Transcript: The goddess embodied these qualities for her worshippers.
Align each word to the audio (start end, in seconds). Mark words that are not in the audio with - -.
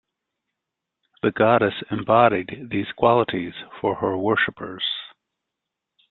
The 1.21 1.29
goddess 1.31 1.75
embodied 1.91 2.69
these 2.71 2.91
qualities 2.93 3.53
for 3.79 3.93
her 3.97 4.17
worshippers. 4.17 4.83